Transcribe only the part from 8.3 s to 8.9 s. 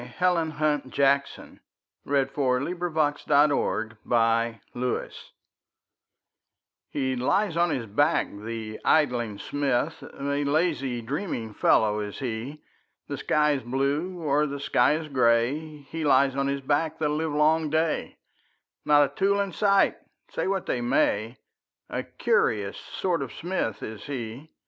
the